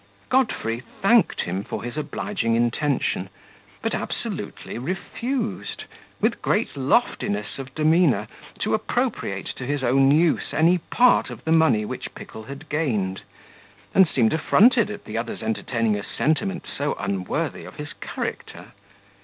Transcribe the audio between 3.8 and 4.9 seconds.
but absolutely